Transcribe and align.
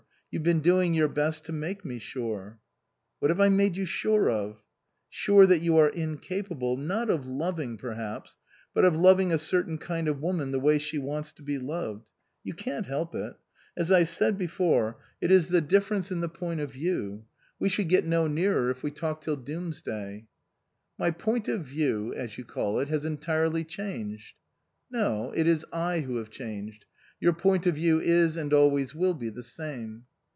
You've 0.33 0.43
been 0.43 0.61
doing 0.61 0.93
your 0.93 1.09
best 1.09 1.43
to 1.43 1.51
make 1.51 1.83
me 1.83 1.99
sure."" 1.99 2.57
What 3.19 3.29
have 3.31 3.41
I 3.41 3.49
made 3.49 3.75
you 3.75 3.85
sure 3.85 4.29
of?" 4.29 4.63
"Sure 5.09 5.45
that 5.45 5.59
you 5.59 5.75
are 5.75 5.89
incapable, 5.89 6.77
not 6.77 7.09
of 7.09 7.27
loving 7.27 7.75
perhaps, 7.77 8.37
but 8.73 8.85
of 8.85 8.95
loving 8.95 9.33
a 9.33 9.37
certain 9.37 9.77
kind 9.77 10.07
of 10.07 10.21
woman 10.21 10.51
the 10.51 10.59
way 10.61 10.77
she 10.79 10.97
wants 10.97 11.33
to 11.33 11.41
be 11.41 11.59
loved. 11.59 12.11
You 12.45 12.53
can't 12.53 12.85
help 12.85 13.13
it. 13.13 13.33
As 13.75 13.91
I 13.91 14.05
said 14.05 14.37
before, 14.37 15.01
it 15.19 15.31
is 15.31 15.49
the 15.49 15.59
difference 15.59 16.11
in 16.13 16.21
the 16.21 16.29
175 16.29 16.79
THE 16.79 16.87
COSMOPOLITAN 16.87 17.19
point 17.19 17.25
of 17.25 17.27
view. 17.27 17.27
We 17.59 17.67
should 17.67 17.89
get 17.89 18.05
no 18.05 18.27
nearer 18.27 18.69
if 18.71 18.83
we 18.83 18.91
talked 18.91 19.25
till 19.25 19.35
doomsday."" 19.35 20.27
My 20.97 21.11
point 21.11 21.49
of 21.49 21.65
view, 21.65 22.13
as 22.13 22.37
you 22.37 22.45
call 22.45 22.79
it, 22.79 22.87
has 22.87 23.03
entirely 23.03 23.65
changed."" 23.65 24.37
No. 24.89 25.33
It 25.35 25.45
is 25.45 25.65
I 25.73 25.99
who 25.99 26.15
have 26.15 26.29
changed. 26.29 26.85
Your 27.19 27.33
point 27.33 27.67
of 27.67 27.75
view 27.75 27.99
is, 27.99 28.37
and 28.37 28.53
always 28.53 28.95
will 28.95 29.13
be 29.13 29.27
the 29.27 29.43
same." 29.43 30.05